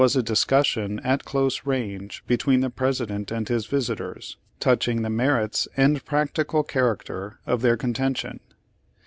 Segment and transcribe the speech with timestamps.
[0.01, 4.35] Page Eighty Page Eighty one sion at close range between the President and his visitors,
[4.59, 8.39] touching the merits and practical char acter of their contention.